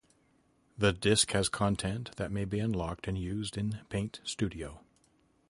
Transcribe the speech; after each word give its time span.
The 0.79 0.91
disk 0.93 1.29
has 1.33 1.47
content 1.47 2.15
that 2.15 2.31
may 2.31 2.43
be 2.43 2.57
unlocked 2.57 3.07
and 3.07 3.15
used 3.19 3.55
in 3.55 3.81
"Paint 3.89 4.19
Studio". 4.23 4.81